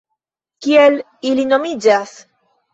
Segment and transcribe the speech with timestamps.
[0.67, 0.97] Kiel
[1.33, 2.19] ili nomiĝas?